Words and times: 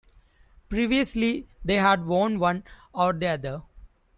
Previously 0.67 1.47
they 1.63 1.75
had 1.75 2.07
worn 2.07 2.39
one 2.39 2.63
or 2.91 3.13
the 3.13 3.27
other. 3.27 3.61